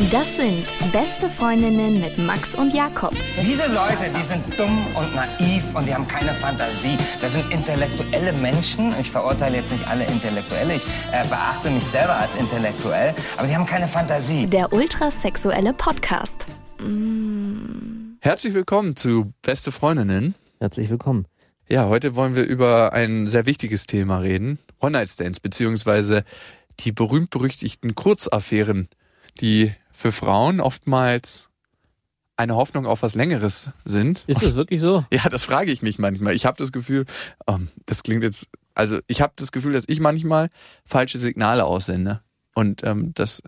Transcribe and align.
Das 0.00 0.36
sind 0.36 0.66
beste 0.92 1.28
Freundinnen 1.30 2.00
mit 2.00 2.18
Max 2.18 2.56
und 2.56 2.74
Jakob. 2.74 3.14
Diese 3.40 3.68
Leute, 3.68 4.10
die 4.10 4.24
sind 4.24 4.42
dumm 4.58 4.84
und 4.96 5.14
naiv 5.14 5.72
und 5.72 5.86
die 5.86 5.94
haben 5.94 6.08
keine 6.08 6.34
Fantasie. 6.34 6.98
Das 7.20 7.34
sind 7.34 7.48
intellektuelle 7.52 8.32
Menschen. 8.32 8.92
Ich 9.00 9.08
verurteile 9.08 9.58
jetzt 9.58 9.70
nicht 9.70 9.86
alle 9.86 10.04
Intellektuelle. 10.06 10.74
Ich 10.74 10.84
äh, 11.12 11.24
beachte 11.28 11.70
mich 11.70 11.84
selber 11.84 12.16
als 12.16 12.34
intellektuell. 12.34 13.14
Aber 13.36 13.46
die 13.46 13.54
haben 13.54 13.66
keine 13.66 13.86
Fantasie. 13.86 14.46
Der 14.46 14.72
ultrasexuelle 14.72 15.72
Podcast. 15.72 16.46
Herzlich 18.18 18.52
willkommen 18.52 18.96
zu 18.96 19.32
Beste 19.42 19.70
Freundinnen. 19.70 20.34
Herzlich 20.58 20.90
willkommen. 20.90 21.26
Ja, 21.68 21.86
heute 21.86 22.16
wollen 22.16 22.34
wir 22.34 22.44
über 22.44 22.94
ein 22.94 23.28
sehr 23.28 23.46
wichtiges 23.46 23.86
Thema 23.86 24.18
reden. 24.18 24.58
One-Night-Stands, 24.80 25.38
beziehungsweise 25.38 26.24
die 26.80 26.90
berühmt-berüchtigten 26.90 27.94
Kurzaffären, 27.94 28.88
die 29.40 29.72
für 29.94 30.12
Frauen 30.12 30.60
oftmals 30.60 31.48
eine 32.36 32.56
Hoffnung 32.56 32.84
auf 32.84 33.02
was 33.02 33.14
Längeres 33.14 33.70
sind. 33.84 34.24
Ist 34.26 34.42
das 34.42 34.56
wirklich 34.56 34.80
so? 34.80 35.04
Ja, 35.12 35.28
das 35.28 35.44
frage 35.44 35.70
ich 35.70 35.82
mich 35.82 35.98
manchmal. 35.98 36.34
Ich 36.34 36.46
habe 36.46 36.56
das 36.58 36.72
Gefühl, 36.72 37.06
ähm, 37.46 37.68
das 37.86 38.02
klingt 38.02 38.24
jetzt, 38.24 38.48
also 38.74 38.98
ich 39.06 39.20
habe 39.22 39.32
das 39.36 39.52
Gefühl, 39.52 39.72
dass 39.72 39.84
ich 39.86 40.00
manchmal 40.00 40.50
falsche 40.84 41.18
Signale 41.18 41.64
aussende. 41.64 42.20
Und 42.54 42.82
ähm, 42.84 43.12
das, 43.14 43.42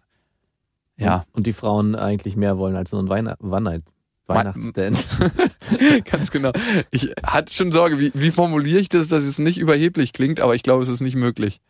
ja. 0.96 1.16
Und, 1.16 1.38
und 1.38 1.46
die 1.46 1.52
Frauen 1.52 1.96
eigentlich 1.96 2.36
mehr 2.36 2.58
wollen 2.58 2.76
als 2.76 2.92
nur 2.92 3.02
ein 3.02 3.08
Weihnacht, 3.08 3.38
Weihnacht, 3.40 3.82
Weihnachtsstand. 4.26 5.04
Ganz 6.04 6.30
genau. 6.30 6.52
Ich 6.92 7.12
hatte 7.24 7.52
schon 7.52 7.72
Sorge, 7.72 7.98
wie, 7.98 8.12
wie 8.14 8.30
formuliere 8.30 8.78
ich 8.78 8.88
das, 8.88 9.08
dass 9.08 9.24
es 9.24 9.40
nicht 9.40 9.58
überheblich 9.58 10.12
klingt, 10.12 10.38
aber 10.38 10.54
ich 10.54 10.62
glaube, 10.62 10.84
es 10.84 10.88
ist 10.88 11.00
nicht 11.00 11.16
möglich. 11.16 11.60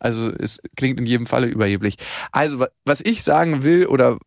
Also 0.00 0.30
es 0.30 0.58
klingt 0.76 0.98
in 0.98 1.06
jedem 1.06 1.26
Falle 1.26 1.46
überheblich. 1.46 1.96
Also 2.32 2.58
wa- 2.58 2.68
was 2.84 3.00
ich 3.00 3.22
sagen 3.22 3.62
will 3.62 3.86
oder 3.86 4.18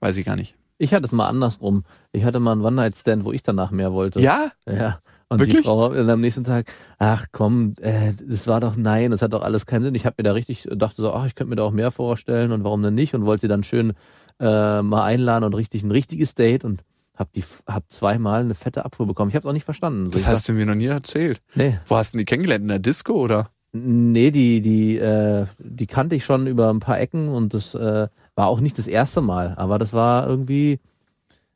weiß 0.00 0.16
ich 0.16 0.26
gar 0.26 0.36
nicht. 0.36 0.54
Ich 0.76 0.92
hatte 0.92 1.06
es 1.06 1.12
mal 1.12 1.28
andersrum. 1.28 1.84
Ich 2.12 2.24
hatte 2.24 2.40
mal 2.40 2.52
einen 2.52 2.62
One-Night-Stand, 2.64 3.24
wo 3.24 3.32
ich 3.32 3.42
danach 3.42 3.70
mehr 3.70 3.92
wollte. 3.92 4.20
Ja? 4.20 4.50
Ja. 4.68 4.98
Und 5.28 5.38
Wirklich? 5.38 5.58
die 5.58 5.62
Frau 5.62 5.88
dann 5.88 6.10
am 6.10 6.20
nächsten 6.20 6.44
Tag, 6.44 6.66
ach 6.98 7.26
komm, 7.32 7.74
äh, 7.80 8.12
das 8.26 8.46
war 8.46 8.60
doch 8.60 8.76
nein, 8.76 9.10
das 9.10 9.22
hat 9.22 9.32
doch 9.32 9.42
alles 9.42 9.66
keinen 9.66 9.82
Sinn. 9.84 9.94
Ich 9.94 10.04
habe 10.04 10.16
mir 10.18 10.24
da 10.24 10.32
richtig, 10.32 10.68
dachte 10.70 11.00
so, 11.00 11.12
ach, 11.14 11.26
ich 11.26 11.34
könnte 11.34 11.50
mir 11.50 11.56
da 11.56 11.62
auch 11.62 11.70
mehr 11.70 11.90
vorstellen 11.90 12.52
und 12.52 12.62
warum 12.64 12.82
denn 12.82 12.94
nicht? 12.94 13.14
Und 13.14 13.24
wollte 13.24 13.42
sie 13.42 13.48
dann 13.48 13.62
schön 13.62 13.94
äh, 14.40 14.82
mal 14.82 15.04
einladen 15.04 15.44
und 15.44 15.54
richtig 15.54 15.82
ein 15.82 15.90
richtiges 15.90 16.34
Date 16.34 16.64
und 16.64 16.82
hab 17.16 17.32
die 17.32 17.44
hab 17.66 17.90
zweimal 17.90 18.40
eine 18.42 18.54
fette 18.54 18.84
Abfuhr 18.84 19.06
bekommen. 19.06 19.30
Ich 19.30 19.36
habe 19.36 19.48
auch 19.48 19.52
nicht 19.52 19.64
verstanden. 19.64 20.06
So, 20.06 20.10
Das 20.12 20.26
hast 20.26 20.48
du 20.48 20.52
mir 20.52 20.66
noch 20.66 20.74
nie 20.74 20.86
erzählt. 20.86 21.40
dachte, 21.48 21.58
nee, 21.58 21.78
Wo 21.86 21.96
hast 21.96 22.14
du 22.14 22.18
die 22.18 22.24
kennengelernt? 22.24 22.62
In 22.62 22.68
der 22.68 22.78
Disco 22.80 23.12
oder? 23.14 23.50
Nee, 23.76 24.30
die, 24.30 24.60
die, 24.60 24.98
äh, 24.98 25.46
die 25.58 25.88
kannte 25.88 26.14
ich 26.14 26.24
schon 26.24 26.46
über 26.46 26.70
ein 26.70 26.78
paar 26.78 27.00
Ecken 27.00 27.28
und 27.28 27.54
das 27.54 27.74
äh, 27.74 28.06
war 28.36 28.46
auch 28.46 28.60
nicht 28.60 28.78
das 28.78 28.86
erste 28.86 29.20
Mal, 29.20 29.54
aber 29.56 29.80
das 29.80 29.92
war 29.92 30.28
irgendwie, 30.28 30.78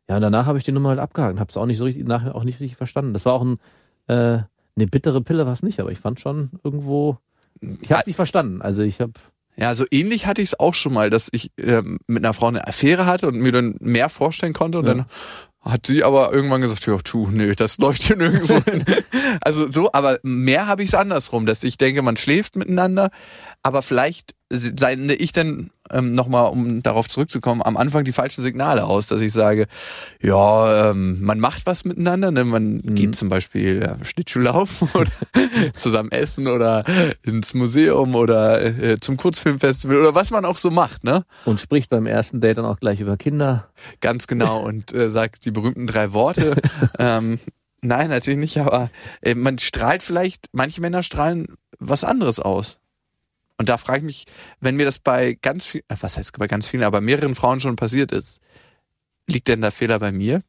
ja, 0.09 0.19
danach 0.19 0.47
habe 0.47 0.59
ich 0.59 0.65
die 0.65 0.73
Nummer 0.73 0.89
halt 0.89 0.99
abgehakt, 0.99 1.39
habe 1.39 1.49
es 1.49 1.57
auch 1.57 1.67
nicht 1.67 1.79
so 1.79 1.85
richtig, 1.85 2.07
nachher 2.09 2.35
auch 2.35 2.43
nicht 2.43 2.59
richtig 2.59 2.77
verstanden. 2.77 3.13
Das 3.13 3.25
war 3.25 3.35
auch 3.35 3.43
ein, 3.45 3.59
äh, 4.09 4.39
eine 4.77 4.87
bittere 4.91 5.21
Pille, 5.21 5.47
war 5.47 5.53
es 5.53 5.63
nicht, 5.63 5.79
aber 5.79 5.93
ich 5.93 6.01
fand 6.01 6.19
schon 6.19 6.51
irgendwo, 6.65 7.19
ich 7.81 7.93
habe 7.93 8.01
es 8.01 8.07
nicht 8.09 8.17
verstanden. 8.17 8.63
Also 8.63 8.83
ich 8.83 9.01
habe, 9.01 9.13
Ja, 9.57 9.73
so 9.77 9.85
ähnlich 9.93 10.27
hatte 10.27 10.43
ich 10.43 10.49
es 10.49 10.59
auch 10.59 10.75
schon 10.75 10.95
mal, 10.95 11.11
dass 11.11 11.29
ich 11.31 11.53
ähm, 11.61 11.99
mit 12.09 12.25
einer 12.25 12.35
Frau 12.35 12.49
eine 12.49 12.67
Affäre 12.67 13.07
hatte 13.07 13.29
und 13.29 13.37
mir 13.37 13.53
dann 13.53 13.77
mehr 13.79 14.09
vorstellen 14.09 14.55
konnte 14.55 14.81
und 14.81 14.87
Ja. 14.87 14.95
dann 14.95 15.07
hat 15.69 15.87
sie 15.87 16.03
aber 16.03 16.33
irgendwann 16.33 16.63
gesagt, 16.63 16.87
ja, 16.87 16.97
tu, 16.99 17.29
nee, 17.31 17.55
das 17.55 17.79
leuchtet 17.79 18.19
nirgendwo 18.19 18.61
hin. 18.71 18.85
Also 19.41 19.71
so, 19.71 19.93
aber 19.93 20.19
mehr 20.23 20.67
habe 20.67 20.83
ich 20.83 20.89
es 20.89 20.95
andersrum, 20.95 21.47
dass 21.47 21.63
ich 21.63 21.77
denke, 21.77 22.03
man 22.03 22.17
schläft 22.17 22.57
miteinander, 22.57 23.11
aber 23.63 23.83
vielleicht 23.83 24.35
sende 24.51 25.15
ich 25.15 25.33
dann 25.33 25.71
ähm, 25.91 26.15
nochmal, 26.15 26.51
um 26.51 26.83
darauf 26.83 27.09
zurückzukommen, 27.09 27.63
am 27.63 27.77
Anfang 27.77 28.05
die 28.05 28.13
falschen 28.13 28.43
Signale 28.43 28.85
aus, 28.85 29.07
dass 29.07 29.21
ich 29.21 29.33
sage, 29.33 29.67
ja, 30.23 30.91
ähm, 30.91 31.23
man 31.23 31.39
macht 31.39 31.67
was 31.67 31.85
miteinander, 31.85 32.31
ne? 32.31 32.45
man 32.45 32.77
Mhm. 32.77 32.95
geht 32.95 33.17
zum 33.17 33.29
Beispiel 33.29 33.81
ja, 33.83 34.03
Schlittschuhlaufen 34.05 34.89
oder 34.95 35.11
zusammen 35.77 36.11
essen 36.13 36.47
oder 36.47 36.85
ins 37.23 37.55
Museum 37.55 38.15
oder 38.15 38.65
äh, 38.65 38.99
zum 38.99 39.17
Kurzfilmfestival 39.17 39.99
oder 39.99 40.15
was 40.15 40.31
man 40.31 40.45
auch 40.45 40.59
so 40.59 40.71
macht, 40.71 41.05
ne? 41.05 41.25
und 41.45 41.61
spricht 41.61 41.91
beim 41.91 42.07
ersten 42.07 42.41
Date 42.41 42.59
dann 42.59 42.65
auch 42.65 42.81
gleich 42.81 43.01
über 43.01 43.17
Kinder. 43.17 43.69
Ganz 44.01 44.27
genau 44.27 44.61
und 44.65 44.93
äh, 44.95 45.11
sagt 45.11 45.45
die 45.45 45.51
berühmten 45.51 45.87
drei 45.87 46.13
Worte. 46.13 46.55
ähm, 46.99 47.39
nein, 47.83 48.09
natürlich 48.09 48.41
nicht, 48.41 48.59
aber 48.59 48.91
äh, 49.21 49.35
man 49.35 49.59
strahlt 49.59 50.03
vielleicht, 50.03 50.47
manche 50.53 50.81
Männer 50.81 51.03
strahlen 51.03 51.49
was 51.79 52.05
anderes 52.05 52.41
aus. 52.41 52.79
Und 53.59 53.69
da 53.69 53.77
frage 53.77 53.99
ich 53.99 54.05
mich, 54.05 54.25
wenn 54.61 54.77
mir 54.77 54.87
das 54.87 54.99
bei 54.99 55.37
ganz 55.41 55.67
viel, 55.67 55.83
äh, 55.89 55.97
was 56.01 56.17
heißt 56.17 56.39
bei 56.39 56.47
ganz 56.47 56.67
vielen, 56.67 56.85
aber 56.85 57.01
mehreren 57.01 57.35
Frauen 57.35 57.61
schon 57.61 57.77
passiert 57.77 58.13
ist, 58.13 58.41
liegt 59.29 59.49
denn 59.49 59.61
der 59.61 59.73
Fehler 59.73 59.99
bei 59.99 60.13
mir 60.13 60.43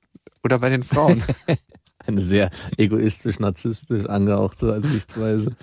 oder 0.44 0.60
bei 0.60 0.70
den 0.70 0.84
Frauen? 0.84 1.24
Eine 2.06 2.22
sehr 2.22 2.50
egoistisch, 2.78 3.40
narzisstisch 3.40 4.06
angehauchte 4.06 4.82
Sichtweise. 4.84 5.56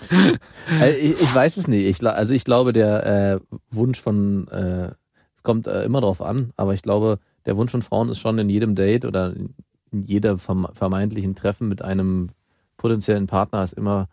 also 0.80 0.98
ich, 1.00 1.20
ich 1.20 1.34
weiß 1.34 1.56
es 1.56 1.66
nicht. 1.66 1.86
Ich, 1.86 2.06
also 2.06 2.34
ich 2.34 2.44
glaube, 2.44 2.72
der 2.72 3.06
äh, 3.06 3.56
Wunsch 3.70 4.00
von, 4.00 4.46
äh, 4.48 4.92
es 5.34 5.42
kommt 5.42 5.66
äh, 5.66 5.84
immer 5.84 6.00
drauf 6.00 6.20
an, 6.20 6.52
aber 6.56 6.74
ich 6.74 6.82
glaube, 6.82 7.18
der 7.46 7.56
Wunsch 7.56 7.72
von 7.72 7.82
Frauen 7.82 8.10
ist 8.10 8.20
schon 8.20 8.38
in 8.38 8.50
jedem 8.50 8.74
Date 8.74 9.04
oder 9.04 9.34
in 9.90 10.02
jedem 10.02 10.36
verm- 10.36 10.72
vermeintlichen 10.74 11.34
Treffen 11.34 11.68
mit 11.68 11.82
einem 11.82 12.28
potenziellen 12.76 13.26
Partner 13.26 13.62
ist 13.64 13.72
immer 13.72 14.08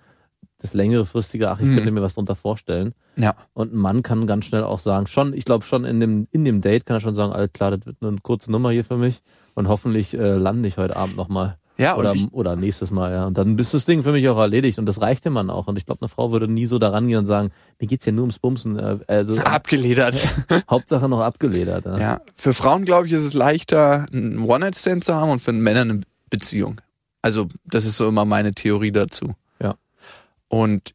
das 0.59 0.73
längere 0.73 1.05
fristige, 1.05 1.49
ach, 1.49 1.59
ich 1.59 1.65
Mhm. 1.65 1.75
könnte 1.75 1.91
mir 1.91 2.01
was 2.01 2.13
drunter 2.15 2.35
vorstellen. 2.35 2.93
ja. 3.17 3.35
Und 3.53 3.73
ein 3.73 3.77
Mann 3.77 4.03
kann 4.03 4.27
ganz 4.27 4.45
schnell 4.45 4.63
auch 4.63 4.79
sagen, 4.79 5.07
schon, 5.07 5.33
ich 5.33 5.45
glaube 5.45 5.65
schon 5.65 5.85
in 5.85 5.99
dem, 5.99 6.27
in 6.31 6.45
dem 6.45 6.61
Date 6.61 6.85
kann 6.85 6.97
er 6.97 7.01
schon 7.01 7.15
sagen, 7.15 7.33
alles 7.33 7.51
klar, 7.53 7.71
das 7.77 7.85
wird 7.85 7.97
eine 8.01 8.17
kurze 8.21 8.51
Nummer 8.51 8.71
hier 8.71 8.83
für 8.85 8.97
mich 8.97 9.21
und 9.55 9.67
hoffentlich 9.67 10.13
äh, 10.13 10.35
lande 10.35 10.67
ich 10.67 10.77
heute 10.77 10.95
Abend 10.95 11.15
nochmal. 11.17 11.57
Ja, 11.75 11.97
Oder, 11.97 12.13
ich, 12.13 12.31
oder 12.31 12.55
nächstes 12.55 12.91
Mal, 12.91 13.11
ja. 13.11 13.25
Und 13.25 13.35
dann 13.35 13.57
ist 13.57 13.73
das 13.73 13.85
Ding 13.85 14.03
für 14.03 14.11
mich 14.11 14.29
auch 14.29 14.37
erledigt 14.37 14.77
und 14.77 14.85
das 14.85 15.01
reicht 15.01 15.25
dem 15.25 15.33
Mann 15.33 15.49
auch. 15.49 15.65
Und 15.65 15.75
ich 15.75 15.87
glaube, 15.87 16.01
eine 16.01 16.07
Frau 16.07 16.31
würde 16.31 16.47
nie 16.47 16.67
so 16.67 16.77
daran 16.77 17.07
gehen 17.07 17.17
und 17.17 17.25
sagen, 17.25 17.49
mir 17.79 17.87
geht's 17.87 18.05
ja 18.05 18.11
nur 18.11 18.21
ums 18.25 18.37
Bumsen. 18.37 18.77
äh, 18.77 18.99
Also 19.07 19.35
abgeledert. 19.43 20.15
Hauptsache 20.69 21.09
noch 21.09 21.21
abgeledert. 21.21 21.85
Ja. 21.85 21.97
Ja, 21.97 22.21
für 22.35 22.53
Frauen, 22.53 22.85
glaube 22.85 23.07
ich, 23.07 23.13
ist 23.13 23.23
es 23.23 23.33
leichter, 23.33 24.05
einen 24.13 24.43
One-Night-Stand 24.47 25.03
zu 25.03 25.15
haben 25.15 25.31
und 25.31 25.41
für 25.41 25.51
Männer 25.51 25.81
eine 25.81 26.01
Beziehung. 26.29 26.79
Also, 27.23 27.47
das 27.65 27.85
ist 27.85 27.97
so 27.97 28.07
immer 28.07 28.25
meine 28.25 28.53
Theorie 28.53 28.91
dazu. 28.91 29.33
Und 30.53 30.93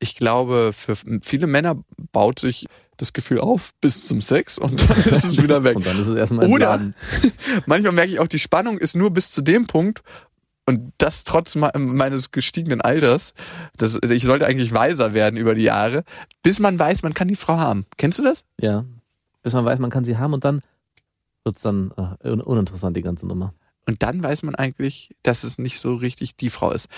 ich 0.00 0.16
glaube, 0.16 0.72
für 0.72 0.96
viele 1.22 1.46
Männer 1.46 1.76
baut 2.10 2.40
sich 2.40 2.66
das 2.96 3.12
Gefühl 3.12 3.38
auf 3.40 3.70
bis 3.80 4.04
zum 4.04 4.20
Sex 4.20 4.58
und 4.58 4.80
dann 4.88 4.98
ist 5.12 5.24
es 5.24 5.40
wieder 5.40 5.62
weg. 5.62 5.76
Und 5.76 5.86
dann 5.86 6.00
ist 6.00 6.08
es 6.08 6.16
erstmal 6.16 6.48
Oder-. 6.48 6.92
Manchmal 7.66 7.92
merke 7.92 8.12
ich 8.12 8.18
auch, 8.18 8.26
die 8.26 8.40
Spannung 8.40 8.78
ist 8.78 8.96
nur 8.96 9.12
bis 9.12 9.30
zu 9.30 9.42
dem 9.42 9.68
Punkt 9.68 10.02
und 10.66 10.92
das 10.98 11.22
trotz 11.22 11.54
me- 11.54 11.70
meines 11.76 12.32
gestiegenen 12.32 12.80
Alters. 12.80 13.32
Das, 13.76 13.96
ich 14.10 14.24
sollte 14.24 14.44
eigentlich 14.46 14.72
weiser 14.74 15.14
werden 15.14 15.36
über 15.36 15.54
die 15.54 15.62
Jahre, 15.62 16.02
bis 16.42 16.58
man 16.58 16.76
weiß, 16.76 17.02
man 17.02 17.14
kann 17.14 17.28
die 17.28 17.36
Frau 17.36 17.58
haben. 17.58 17.86
Kennst 17.96 18.18
du 18.18 18.24
das? 18.24 18.44
Ja. 18.60 18.84
Bis 19.44 19.52
man 19.52 19.64
weiß, 19.64 19.78
man 19.78 19.90
kann 19.90 20.04
sie 20.04 20.16
haben 20.18 20.32
und 20.34 20.44
dann 20.44 20.62
wird's 21.44 21.62
dann 21.62 21.92
äh, 21.96 22.28
un 22.28 22.40
uninteressant, 22.40 22.96
die 22.96 23.02
ganze 23.02 23.26
Nummer. 23.28 23.54
Und 23.86 24.02
dann 24.02 24.20
weiß 24.22 24.42
man 24.42 24.56
eigentlich, 24.56 25.10
dass 25.22 25.44
es 25.44 25.58
nicht 25.58 25.78
so 25.80 25.94
richtig 25.94 26.36
die 26.36 26.50
Frau 26.50 26.72
ist. 26.72 26.88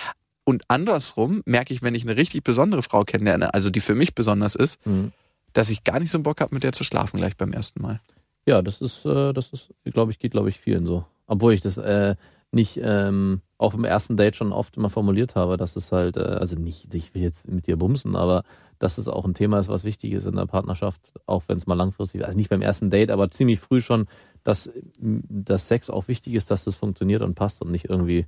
Und 0.44 0.62
andersrum 0.68 1.42
merke 1.46 1.72
ich, 1.72 1.82
wenn 1.82 1.94
ich 1.94 2.02
eine 2.04 2.16
richtig 2.16 2.44
besondere 2.44 2.82
Frau 2.82 3.04
kennenlerne, 3.04 3.54
also 3.54 3.70
die 3.70 3.80
für 3.80 3.94
mich 3.94 4.14
besonders 4.14 4.54
ist, 4.54 4.84
Mhm. 4.86 5.12
dass 5.54 5.70
ich 5.70 5.84
gar 5.84 6.00
nicht 6.00 6.10
so 6.10 6.18
einen 6.18 6.22
Bock 6.22 6.40
habe, 6.40 6.54
mit 6.54 6.64
der 6.64 6.72
zu 6.72 6.84
schlafen 6.84 7.16
gleich 7.18 7.36
beim 7.36 7.52
ersten 7.52 7.80
Mal. 7.80 8.00
Ja, 8.46 8.60
das 8.60 8.82
ist, 8.82 9.06
äh, 9.06 9.32
das 9.32 9.50
ist, 9.50 9.70
glaube 9.84 10.12
ich, 10.12 10.18
geht, 10.18 10.32
glaube 10.32 10.50
ich, 10.50 10.58
vielen 10.60 10.84
so. 10.84 11.06
Obwohl 11.26 11.54
ich 11.54 11.62
das 11.62 11.78
äh, 11.78 12.14
nicht 12.52 12.78
ähm, 12.82 13.40
auch 13.56 13.72
im 13.72 13.84
ersten 13.84 14.16
Date 14.18 14.36
schon 14.36 14.52
oft 14.52 14.76
immer 14.76 14.90
formuliert 14.90 15.34
habe, 15.34 15.56
dass 15.56 15.76
es 15.76 15.90
halt, 15.92 16.18
äh, 16.18 16.20
also 16.20 16.56
nicht, 16.56 16.92
ich 16.92 17.14
will 17.14 17.22
jetzt 17.22 17.48
mit 17.48 17.66
dir 17.66 17.76
bumsen, 17.78 18.14
aber 18.14 18.42
dass 18.78 18.98
es 18.98 19.08
auch 19.08 19.24
ein 19.24 19.32
Thema 19.32 19.58
ist, 19.60 19.68
was 19.68 19.84
wichtig 19.84 20.12
ist 20.12 20.26
in 20.26 20.36
der 20.36 20.44
Partnerschaft, 20.46 21.14
auch 21.24 21.44
wenn 21.46 21.56
es 21.56 21.66
mal 21.66 21.74
langfristig 21.74 22.20
ist. 22.20 22.26
Also 22.26 22.36
nicht 22.36 22.50
beim 22.50 22.60
ersten 22.60 22.90
Date, 22.90 23.10
aber 23.10 23.30
ziemlich 23.30 23.60
früh 23.60 23.80
schon, 23.80 24.06
dass, 24.42 24.70
dass 24.98 25.68
Sex 25.68 25.88
auch 25.88 26.06
wichtig 26.08 26.34
ist, 26.34 26.50
dass 26.50 26.64
das 26.64 26.74
funktioniert 26.74 27.22
und 27.22 27.34
passt 27.34 27.62
und 27.62 27.70
nicht 27.70 27.86
irgendwie 27.88 28.26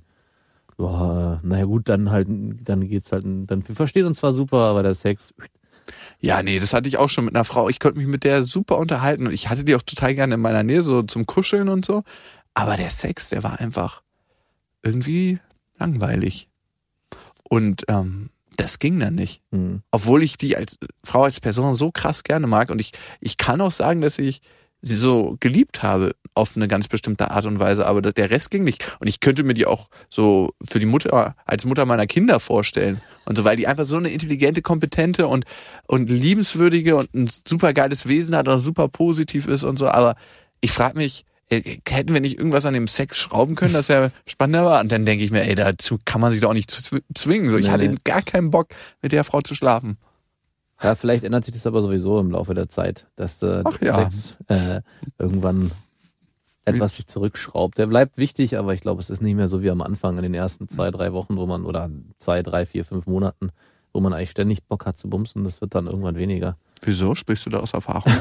boah, 0.77 1.39
naja 1.43 1.65
gut, 1.65 1.89
dann 1.89 2.11
halt, 2.11 2.27
dann 2.29 2.87
geht's 2.87 3.11
halt, 3.11 3.23
dann 3.25 3.67
wir 3.67 3.75
verstehen 3.75 4.05
uns 4.05 4.19
zwar 4.19 4.31
super, 4.31 4.57
aber 4.57 4.83
der 4.83 4.95
Sex, 4.95 5.33
Ja, 6.19 6.43
nee, 6.43 6.59
das 6.59 6.73
hatte 6.73 6.87
ich 6.87 6.97
auch 6.97 7.09
schon 7.09 7.25
mit 7.25 7.35
einer 7.35 7.45
Frau. 7.45 7.69
Ich 7.69 7.79
konnte 7.79 7.97
mich 7.99 8.07
mit 8.07 8.23
der 8.23 8.43
super 8.43 8.77
unterhalten 8.77 9.27
und 9.27 9.33
ich 9.33 9.49
hatte 9.49 9.63
die 9.63 9.75
auch 9.75 9.81
total 9.81 10.15
gerne 10.15 10.35
in 10.35 10.41
meiner 10.41 10.63
Nähe, 10.63 10.81
so 10.81 11.03
zum 11.03 11.25
Kuscheln 11.25 11.69
und 11.69 11.85
so. 11.85 12.03
Aber 12.53 12.75
der 12.75 12.89
Sex, 12.89 13.29
der 13.29 13.43
war 13.43 13.59
einfach 13.59 14.01
irgendwie 14.83 15.39
langweilig. 15.77 16.49
Und 17.49 17.83
ähm, 17.87 18.29
das 18.55 18.79
ging 18.79 18.99
dann 18.99 19.15
nicht. 19.15 19.41
hm. 19.51 19.81
Obwohl 19.91 20.23
ich 20.23 20.37
die 20.37 20.57
als 20.57 20.77
Frau, 21.03 21.23
als 21.23 21.39
Person 21.39 21.75
so 21.75 21.91
krass 21.91 22.23
gerne 22.23 22.47
mag. 22.47 22.69
Und 22.69 22.81
ich, 22.81 22.93
ich 23.21 23.37
kann 23.37 23.61
auch 23.61 23.71
sagen, 23.71 24.01
dass 24.01 24.17
ich 24.17 24.41
sie 24.81 24.95
so 24.95 25.37
geliebt 25.39 25.81
habe 25.83 26.15
auf 26.33 26.55
eine 26.55 26.67
ganz 26.67 26.87
bestimmte 26.87 27.31
Art 27.31 27.45
und 27.45 27.59
Weise, 27.59 27.87
aber 27.87 28.01
das- 28.01 28.13
der 28.13 28.29
Rest 28.29 28.51
ging 28.51 28.63
nicht. 28.63 28.95
Und 28.99 29.07
ich 29.07 29.19
könnte 29.19 29.43
mir 29.43 29.53
die 29.55 29.65
auch 29.65 29.89
so 30.09 30.51
für 30.69 30.79
die 30.79 30.85
Mutter, 30.85 31.35
als 31.45 31.65
Mutter 31.65 31.85
meiner 31.85 32.05
Kinder 32.05 32.39
vorstellen. 32.39 33.01
Und 33.25 33.37
so, 33.37 33.43
weil 33.43 33.55
die 33.57 33.67
einfach 33.67 33.85
so 33.85 33.97
eine 33.97 34.09
intelligente, 34.09 34.61
kompetente 34.61 35.27
und, 35.27 35.45
und 35.87 36.09
liebenswürdige 36.11 36.95
und 36.95 37.13
ein 37.15 37.29
super 37.47 37.73
geiles 37.73 38.07
Wesen 38.07 38.35
hat 38.35 38.47
und 38.47 38.59
super 38.59 38.87
positiv 38.87 39.47
ist 39.47 39.63
und 39.63 39.77
so. 39.79 39.87
Aber 39.89 40.15
ich 40.61 40.71
frage 40.71 40.97
mich, 40.97 41.25
äh, 41.49 41.77
hätten 41.89 42.13
wir 42.13 42.21
nicht 42.21 42.37
irgendwas 42.37 42.65
an 42.65 42.73
dem 42.73 42.87
Sex 42.87 43.17
schrauben 43.17 43.55
können, 43.55 43.73
dass 43.73 43.89
er 43.89 44.11
spannender 44.27 44.63
war? 44.65 44.79
Und 44.81 44.91
dann 44.91 45.05
denke 45.05 45.23
ich 45.23 45.31
mir, 45.31 45.41
ey, 45.47 45.55
dazu 45.55 45.97
kann 46.05 46.21
man 46.21 46.31
sich 46.31 46.41
doch 46.41 46.49
auch 46.49 46.53
nicht 46.53 46.69
zw- 46.69 47.01
zwingen. 47.15 47.49
So, 47.49 47.57
ich 47.57 47.65
Nee, 47.65 47.71
hatte 47.71 47.87
nee. 47.89 47.95
gar 48.03 48.21
keinen 48.21 48.51
Bock, 48.51 48.67
mit 49.01 49.11
der 49.11 49.23
Frau 49.23 49.41
zu 49.41 49.55
schlafen. 49.55 49.97
Ja, 50.81 50.95
vielleicht 50.95 51.23
ändert 51.23 51.45
sich 51.45 51.53
das 51.53 51.65
aber 51.65 51.81
sowieso 51.81 52.19
im 52.19 52.31
Laufe 52.31 52.53
der 52.53 52.69
Zeit, 52.69 53.07
dass 53.15 53.41
äh, 53.41 53.63
Ach 53.65 53.77
der 53.77 53.87
ja. 53.87 54.09
Sex 54.09 54.37
äh, 54.47 54.81
irgendwann 55.17 55.71
etwas 56.65 56.97
sich 56.97 57.07
zurückschraubt. 57.07 57.77
Der 57.77 57.87
bleibt 57.87 58.17
wichtig, 58.17 58.57
aber 58.57 58.73
ich 58.73 58.81
glaube, 58.81 59.01
es 59.01 59.09
ist 59.09 59.21
nicht 59.21 59.35
mehr 59.35 59.47
so 59.47 59.61
wie 59.61 59.71
am 59.71 59.81
Anfang 59.81 60.17
in 60.17 60.23
den 60.23 60.33
ersten 60.33 60.67
zwei, 60.67 60.91
drei 60.91 61.13
Wochen, 61.13 61.37
wo 61.37 61.45
man, 61.45 61.65
oder 61.65 61.89
zwei, 62.19 62.43
drei, 62.43 62.65
vier, 62.65 62.83
fünf 62.85 63.07
Monaten, 63.07 63.51
wo 63.93 64.01
man 64.01 64.13
eigentlich 64.13 64.31
ständig 64.31 64.63
Bock 64.65 64.85
hat 64.85 64.97
zu 64.97 65.09
bumsen. 65.09 65.43
Das 65.43 65.61
wird 65.61 65.73
dann 65.73 65.87
irgendwann 65.87 66.17
weniger. 66.17 66.57
Wieso? 66.81 67.15
Sprichst 67.15 67.45
du 67.45 67.49
da 67.49 67.59
aus 67.59 67.73
Erfahrung? 67.73 68.11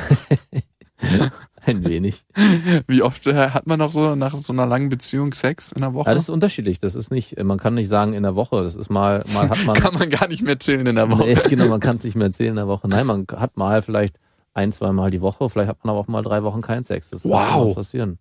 Ein 1.66 1.84
wenig. 1.84 2.24
Wie 2.86 3.02
oft 3.02 3.26
äh, 3.26 3.50
hat 3.50 3.66
man 3.66 3.78
noch 3.78 3.92
so 3.92 4.14
nach 4.14 4.36
so 4.38 4.52
einer 4.52 4.66
langen 4.66 4.88
Beziehung 4.88 5.34
Sex 5.34 5.72
in 5.72 5.82
der 5.82 5.94
Woche? 5.94 6.08
Ja, 6.08 6.14
das 6.14 6.24
ist 6.24 6.28
unterschiedlich. 6.30 6.78
Das 6.78 6.94
ist 6.94 7.10
nicht, 7.10 7.42
man 7.42 7.58
kann 7.58 7.74
nicht 7.74 7.88
sagen 7.88 8.12
in 8.12 8.22
der 8.22 8.36
Woche. 8.36 8.62
Das 8.62 8.76
ist 8.76 8.88
mal, 8.88 9.24
mal 9.34 9.48
hat 9.50 9.64
man. 9.66 9.74
kann 9.80 9.94
man 9.94 10.08
gar 10.08 10.28
nicht 10.28 10.42
mehr 10.42 10.58
zählen 10.60 10.86
in 10.86 10.96
der 10.96 11.10
Woche. 11.10 11.24
Nee, 11.24 11.36
genau, 11.48 11.66
man 11.68 11.80
kann 11.80 11.96
es 11.96 12.04
nicht 12.04 12.14
mehr 12.14 12.28
erzählen 12.28 12.50
in 12.50 12.56
der 12.56 12.68
Woche. 12.68 12.88
Nein, 12.88 13.06
man 13.06 13.26
hat 13.36 13.56
mal 13.56 13.82
vielleicht 13.82 14.16
ein, 14.54 14.72
zwei 14.72 14.92
Mal 14.92 15.10
die 15.10 15.20
Woche, 15.20 15.50
vielleicht 15.50 15.68
hat 15.68 15.84
man 15.84 15.90
aber 15.90 16.00
auch 16.00 16.08
mal 16.08 16.22
drei 16.22 16.42
Wochen 16.42 16.62
keinen 16.62 16.84
Sex. 16.84 17.10
Das 17.10 17.24
Wow. 17.24 17.64
kann 17.66 17.74
passieren. 17.74 18.18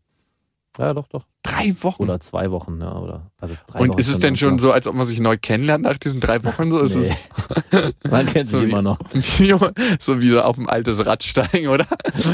Ja, 0.77 0.93
doch, 0.93 1.07
doch. 1.07 1.25
Drei 1.45 1.73
Wochen. 1.81 2.01
Oder 2.03 2.19
zwei 2.19 2.49
Wochen, 2.51 2.79
ja, 2.81 2.95
oder 2.97 3.31
also 3.39 3.55
drei 3.67 3.79
Und 3.79 3.89
Wochen 3.89 3.99
ist 3.99 4.07
es 4.07 4.17
denn 4.19 4.35
schon 4.35 4.57
so, 4.57 4.71
als 4.71 4.87
ob 4.87 4.95
man 4.95 5.05
sich 5.05 5.19
neu 5.19 5.37
kennenlernt 5.39 5.83
nach 5.83 5.97
diesen 5.99 6.19
drei 6.19 6.43
Wochen? 6.43 6.71
So 6.71 6.79
ist 6.79 6.95
Nee. 6.95 7.11
Man 8.09 8.25
kennt 8.25 8.49
sich 8.49 8.57
So 8.59 8.65
wie- 8.65 8.69
immer 8.69 8.81
noch. 8.81 8.99
es 9.13 9.37
so 9.99 10.21
wie 10.21 10.29
so 10.29 10.41
auf 10.41 10.57
ein 10.57 10.67
altes 10.67 11.05
Rad 11.05 11.21
steigen, 11.23 11.67
oder? 11.67 11.85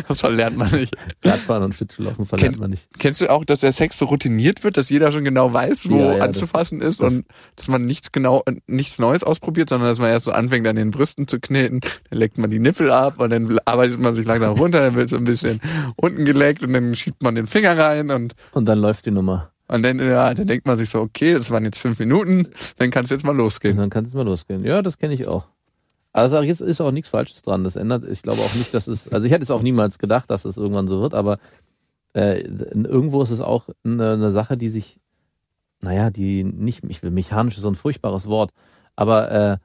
Das 0.07 0.19
verlernt 0.19 0.55
man 0.57 0.71
nicht. 0.71 0.95
Radfahren 1.23 1.63
und 1.63 1.75
Schlittschuhlaufen 1.75 2.25
verlernt 2.25 2.53
Kennt- 2.53 2.61
man 2.61 2.69
nicht. 2.69 2.87
Kennst 2.99 3.19
du 3.21 3.29
auch, 3.29 3.43
dass 3.43 3.59
der 3.61 3.71
Sex 3.73 3.97
so 3.97 4.05
routiniert 4.05 4.63
wird, 4.63 4.77
dass 4.77 4.89
jeder 4.89 5.11
schon 5.11 5.25
genau 5.25 5.51
weiß, 5.51 5.89
wo 5.89 5.97
Ja, 5.97 6.05
ja, 6.05 6.13
das- 6.13 6.21
anzufassen 6.27 6.81
ist 6.81 7.01
das- 7.01 7.13
und 7.13 7.25
dass 7.57 7.67
man 7.67 7.85
nichts 7.85 8.11
genau, 8.11 8.43
nichts 8.67 8.99
Neues 8.99 9.23
ausprobiert, 9.23 9.69
sondern 9.69 9.89
dass 9.89 9.99
man 9.99 10.09
erst 10.09 10.25
so 10.25 10.31
anfängt, 10.31 10.65
an 10.67 10.75
den 10.77 10.91
Brüsten 10.91 11.27
zu 11.27 11.39
kneten, 11.39 11.81
dann 12.09 12.19
leckt 12.19 12.37
man 12.37 12.49
die 12.49 12.59
Nippel 12.59 12.91
ab 12.91 13.19
und 13.19 13.29
dann 13.29 13.59
arbeitet 13.65 13.99
man 13.99 14.13
sich 14.13 14.25
langsam 14.25 14.53
runter, 14.53 14.79
dann 14.79 14.95
wird 14.95 15.09
so 15.09 15.17
ein 15.17 15.23
bisschen 15.25 15.59
unten 15.97 16.23
geleckt 16.25 16.63
und 16.63 16.71
dann 16.73 16.95
schiebt 16.95 17.23
man 17.23 17.35
den 17.35 17.47
Finger 17.47 17.77
rein 17.77 18.09
und 18.09 18.33
Und 18.53 18.65
dann 18.65 18.79
läuft 18.79 19.00
die 19.01 19.11
Nummer. 19.11 19.51
Und 19.67 19.83
dann, 19.83 19.99
ja, 19.99 20.33
dann 20.33 20.47
denkt 20.47 20.67
man 20.67 20.75
sich 20.77 20.89
so, 20.89 20.99
okay, 20.99 21.33
das 21.33 21.49
waren 21.49 21.63
jetzt 21.63 21.79
fünf 21.79 21.97
Minuten, 21.99 22.47
dann 22.77 22.91
kann 22.91 23.05
es 23.05 23.09
jetzt 23.09 23.23
mal 23.23 23.31
Und 23.31 23.37
losgehen. 23.37 23.77
dann 23.77 23.89
kann 23.89 24.03
es 24.05 24.13
mal 24.13 24.25
losgehen. 24.25 24.65
Ja, 24.65 24.81
das 24.81 24.97
kenne 24.97 25.13
ich 25.13 25.27
auch. 25.27 25.45
Also 26.13 26.41
jetzt 26.41 26.59
ist 26.59 26.81
auch 26.81 26.91
nichts 26.91 27.07
Falsches 27.09 27.41
dran. 27.41 27.63
Das 27.63 27.77
ändert, 27.77 28.03
ich 28.03 28.21
glaube 28.21 28.41
auch 28.41 28.53
nicht, 28.55 28.73
dass 28.73 28.87
es, 28.87 29.07
also 29.07 29.25
ich 29.25 29.31
hätte 29.31 29.43
es 29.43 29.51
auch 29.51 29.61
niemals 29.61 29.97
gedacht, 29.97 30.29
dass 30.29 30.43
es 30.43 30.57
irgendwann 30.57 30.89
so 30.89 31.01
wird, 31.01 31.13
aber 31.13 31.37
äh, 32.13 32.41
irgendwo 32.41 33.21
ist 33.23 33.29
es 33.31 33.39
auch 33.39 33.69
eine, 33.85 34.11
eine 34.13 34.31
Sache, 34.31 34.57
die 34.57 34.67
sich, 34.67 34.99
naja, 35.79 36.09
die 36.09 36.43
nicht, 36.43 36.83
ich 36.89 37.01
will 37.01 37.11
mechanisch 37.11 37.55
ist 37.55 37.61
so 37.63 37.69
ein 37.69 37.75
furchtbares 37.75 38.27
Wort, 38.27 38.51
aber 38.97 39.31
äh, 39.31 39.57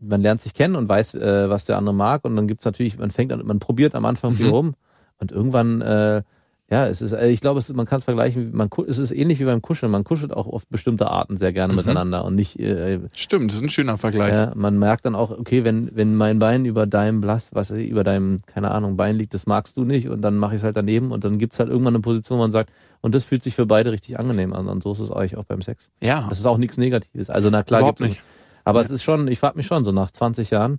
man 0.00 0.20
lernt 0.20 0.42
sich 0.42 0.54
kennen 0.54 0.76
und 0.76 0.88
weiß, 0.88 1.14
äh, 1.14 1.48
was 1.48 1.64
der 1.64 1.78
andere 1.78 1.94
mag 1.94 2.24
und 2.24 2.36
dann 2.36 2.46
gibt's 2.46 2.64
natürlich, 2.64 2.98
man 2.98 3.10
fängt 3.10 3.32
an, 3.32 3.44
man 3.46 3.58
probiert 3.58 3.94
am 3.94 4.04
Anfang 4.04 4.32
viel 4.32 4.46
Mhm. 4.46 4.52
rum 4.52 4.74
und 5.18 5.32
irgendwann 5.32 5.80
äh, 5.80 6.22
ja, 6.70 6.86
es 6.86 7.00
ist, 7.00 7.12
äh, 7.12 7.28
ich 7.28 7.40
glaube, 7.40 7.58
es 7.60 7.72
man 7.72 7.86
kann 7.86 7.96
es 7.98 8.04
vergleichen, 8.04 8.50
man, 8.54 8.68
es 8.86 8.98
ist 8.98 9.10
ähnlich 9.10 9.40
wie 9.40 9.44
beim 9.44 9.62
Kuscheln. 9.62 9.90
Man 9.90 10.04
kuschelt 10.04 10.32
auch 10.34 10.46
auf 10.46 10.66
bestimmte 10.66 11.10
Arten 11.10 11.36
sehr 11.38 11.52
gerne 11.54 11.72
Mhm. 11.72 11.78
miteinander 11.78 12.24
und 12.26 12.34
nicht, 12.34 12.58
äh, 12.60 13.00
Stimmt, 13.14 13.50
das 13.50 13.56
ist 13.56 13.62
ein 13.62 13.70
schöner 13.70 13.96
Vergleich. 13.96 14.32
ja, 14.34 14.52
man 14.54 14.78
merkt 14.78 15.06
dann 15.06 15.14
auch, 15.14 15.30
okay, 15.30 15.64
wenn, 15.64 15.90
wenn 15.96 16.14
mein 16.14 16.38
Bein 16.38 16.66
über 16.66 16.86
deinem 16.86 17.22
Blass, 17.22 17.48
was 17.54 17.70
über 17.70 18.04
deinem, 18.04 18.40
keine 18.44 18.70
Ahnung, 18.70 18.96
Bein 18.98 19.16
liegt, 19.16 19.32
das 19.32 19.46
magst 19.46 19.76
du 19.78 19.84
nicht 19.84 20.08
und 20.08 20.20
dann 20.20 20.36
mache 20.36 20.54
ich 20.56 20.60
es 20.60 20.64
halt 20.64 20.76
daneben 20.76 21.10
und 21.10 21.24
dann 21.24 21.38
gibt's 21.38 21.58
halt 21.58 21.70
irgendwann 21.70 21.94
eine 21.94 22.02
Position, 22.02 22.38
wo 22.38 22.42
man 22.42 22.52
sagt, 22.52 22.70
und 23.00 23.14
das 23.14 23.24
fühlt 23.24 23.42
sich 23.42 23.54
für 23.54 23.64
beide 23.64 23.90
richtig 23.92 24.18
angenehm 24.18 24.52
an 24.52 24.68
und 24.68 24.82
so 24.82 24.92
ist 24.92 24.98
es 25.00 25.10
euch 25.10 25.36
auch 25.36 25.44
beim 25.44 25.62
Sex. 25.62 25.90
Ja, 26.02 26.26
Das 26.28 26.38
ist 26.38 26.44
auch 26.46 26.58
nichts 26.58 26.76
Negatives. 26.76 27.30
Also 27.30 27.48
na 27.48 27.62
klar, 27.62 27.80
überhaupt 27.80 28.00
nicht. 28.00 28.20
aber 28.64 28.82
es 28.82 28.90
ist 28.90 29.02
schon, 29.04 29.26
ich 29.28 29.38
frage 29.38 29.56
mich 29.56 29.66
schon, 29.66 29.84
so 29.84 29.92
nach 29.92 30.10
20 30.10 30.50
Jahren, 30.50 30.78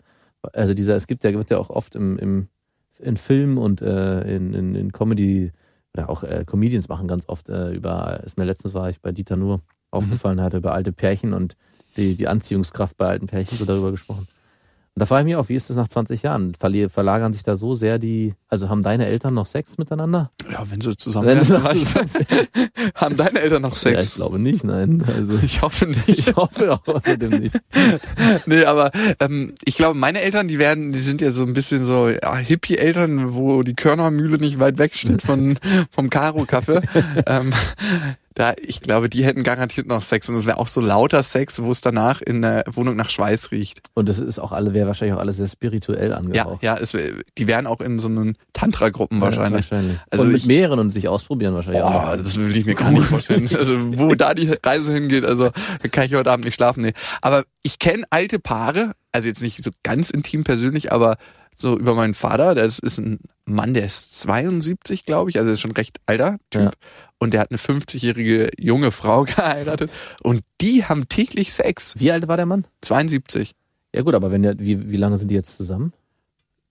also 0.53 0.74
dieser, 0.75 0.95
es 0.95 1.07
gibt 1.07 1.24
ja, 1.24 1.33
wird 1.33 1.50
ja 1.50 1.57
auch 1.57 1.71
oft 1.71 1.95
im, 1.95 2.19
im 2.19 2.47
in 3.01 3.15
Filmen 3.18 3.57
und 3.57 3.81
äh, 3.81 4.36
in, 4.36 4.53
in, 4.53 4.75
in 4.75 4.91
Comedy 4.91 5.51
oder 5.95 6.09
auch 6.09 6.24
äh, 6.24 6.44
Comedians 6.45 6.88
machen 6.88 7.07
ganz 7.07 7.27
oft 7.27 7.50
äh, 7.50 7.71
über, 7.71 8.21
ist 8.24 8.38
mir 8.38 8.45
letztens 8.45 8.74
war 8.74 8.89
ich 8.89 9.01
bei 9.01 9.12
Dieter 9.12 9.36
Nur 9.36 9.62
aufgefallen, 9.91 10.41
hat 10.41 10.53
über 10.53 10.74
alte 10.74 10.91
Pärchen 10.91 11.33
und 11.33 11.56
die, 11.97 12.15
die 12.15 12.27
Anziehungskraft 12.27 12.97
bei 12.97 13.07
alten 13.07 13.27
Pärchen 13.27 13.57
so 13.57 13.65
darüber 13.65 13.91
gesprochen. 13.91 14.27
Da 15.00 15.06
frage 15.06 15.22
ich 15.22 15.25
mich 15.25 15.36
auch, 15.38 15.48
wie 15.48 15.56
ist 15.56 15.69
es 15.69 15.78
nach 15.78 15.88
20 15.88 16.24
Jahren? 16.24 16.54
Verlagern 16.54 17.31
sich 17.31 17.44
da 17.44 17.56
so 17.56 17.74
sehr 17.74 18.00
die, 18.00 18.34
also 18.50 18.68
haben 18.68 18.84
deine 18.84 19.06
Eltern 19.06 19.34
noch 19.34 19.46
Sex 19.46 19.78
miteinander? 19.78 20.30
Ja, 20.51 20.63
wenn 20.69 20.81
sie 20.81 20.96
zusammen 20.98 21.28
Wenn 21.28 21.42
sie 21.42 21.57
vielleicht. 21.57 21.96
Haben 22.96 23.16
deine 23.16 23.40
Eltern 23.40 23.62
noch 23.62 23.78
Ja, 23.84 23.92
ich 23.92 23.98
Sex? 24.00 24.16
glaube 24.16 24.40
nicht, 24.40 24.63
nein. 24.66 25.04
Also 25.07 25.34
ich 25.42 25.62
hoffe 25.62 25.86
nicht. 25.86 26.07
ich 26.10 26.36
hoffe 26.36 26.74
auch 26.74 26.86
außerdem 26.86 27.30
nicht. 27.30 27.56
nee, 28.46 28.66
aber 28.66 28.92
ähm, 29.22 29.56
ich 29.63 29.75
glaube, 29.75 29.98
meine 29.98 30.22
Eltern, 30.22 30.48
die 30.50 30.60
werden, 30.60 30.92
die 30.92 31.00
sind 31.00 31.22
ja 31.22 31.31
so 31.31 31.46
ein 31.46 31.54
bisschen 31.54 31.86
so 31.86 32.10
ja, 32.10 32.36
Hippie-Eltern, 32.36 33.34
wo 33.36 33.63
die 33.63 33.75
Körnermühle 33.75 34.38
nicht 34.38 34.60
weit 34.60 34.78
weg 34.80 34.96
steht 34.96 35.22
von, 35.22 35.57
vom 35.92 36.10
Karo-Kaffee. 36.10 36.81
ähm, 37.25 37.54
da, 38.39 38.53
ich 38.65 38.80
glaube, 38.80 39.09
die 39.09 39.25
hätten 39.25 39.44
garantiert 39.44 39.86
noch 39.86 40.01
Sex 40.01 40.30
und 40.30 40.36
es 40.36 40.45
wäre 40.45 40.59
auch 40.59 40.69
so 40.69 40.80
lauter 40.80 41.24
Sex, 41.24 41.62
wo 41.62 41.72
es 41.72 41.81
danach 41.81 42.22
in 42.22 42.41
der 42.41 42.63
Wohnung 42.72 42.96
nach 42.96 43.10
Schweiß 43.10 43.51
riecht. 43.51 43.81
Und 43.96 44.08
das 44.08 44.19
ist 44.19 44.39
auch 44.39 44.53
alle, 44.53 44.74
wäre 44.74 44.88
wahrscheinlich 44.88 45.13
auch 45.17 45.19
alles 45.19 45.36
sehr 45.36 45.48
spirituell 45.48 46.12
Ja, 46.12 46.15
angehaucht. 46.15 46.63
ja, 46.63 46.77
es, 46.77 46.93
wär- 46.93 47.15
die 47.38 47.48
wären 47.48 47.67
auch 47.67 47.81
in 47.81 48.00
so 48.00 48.08
einen 48.08 48.36
Tantra-Gruppen 48.53 49.19
wahrscheinlich. 49.19 49.65
Ja, 49.69 49.72
wahrscheinlich. 49.77 49.98
Also 50.10 50.24
und 50.24 50.31
mit 50.31 50.41
ich- 50.41 50.48
mehreren 50.48 50.79
und 50.79 50.91
sich 50.91 51.10
ausprobieren 51.10 51.53
wahrscheinlich 51.53 51.81
auch. 51.84 51.91
Boah, 51.91 52.15
noch. 52.15 52.24
das 52.24 52.38
will 52.38 52.55
ich 52.55 52.65
mir 52.65 52.75
gar 52.75 52.91
nicht 52.91 53.03
vorstellen. 53.03 53.50
Also 53.58 53.74
wo 54.00 54.15
da 54.15 54.34
die 54.34 54.50
Reise 54.65 54.93
hingeht, 54.93 55.25
also 55.25 55.51
kann 55.91 56.05
ich 56.05 56.15
heute 56.15 56.31
Abend 56.31 56.46
nicht 56.46 56.55
schlafen. 56.55 56.81
Nee. 56.84 56.93
Aber 57.22 57.43
ich 57.62 57.77
kenne 57.77 58.03
alte 58.10 58.39
Paare, 58.39 58.93
also 59.12 59.27
jetzt 59.27 59.41
nicht 59.41 59.62
so 59.62 59.72
ganz 59.84 60.12
intim 60.12 60.46
persönlich, 60.46 60.93
aber 60.93 61.17
so 61.62 61.78
über 61.78 61.96
meinen 61.96 62.13
Vater, 62.13 62.56
das 62.56 62.80
ist 62.80 62.98
ein 63.00 63.20
Mann, 63.46 63.74
der 63.74 63.86
ist 63.86 64.20
72, 64.22 65.06
glaube 65.06 65.30
ich, 65.30 65.38
also 65.38 65.51
ist 65.51 65.62
schon 65.62 65.72
recht 65.72 66.00
alter 66.06 66.38
Typ. 66.50 66.62
Ja. 66.62 66.72
Und 67.18 67.34
der 67.34 67.42
hat 67.42 67.51
eine 67.51 67.60
50-jährige 67.60 68.51
junge 68.58 68.92
Frau 68.92 69.24
geheiratet 69.25 69.92
und 70.24 70.42
die 70.62 70.86
haben 70.86 71.08
täglich 71.10 71.51
Sex. 71.51 71.96
Wie 72.00 72.12
alt 72.12 72.28
war 72.28 72.38
der 72.38 72.46
Mann? 72.46 72.66
72, 72.82 73.56
Ja 73.94 74.01
gut, 74.04 74.16
aber 74.16 74.32
wenn 74.32 74.44
der, 74.44 74.58
wie, 74.60 74.92
wie 74.92 74.98
lange 74.98 75.18
sind 75.18 75.30
die 75.30 75.36
jetzt 75.36 75.58
zusammen? 75.58 75.94